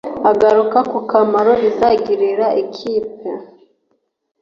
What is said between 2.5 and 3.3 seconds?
ikipe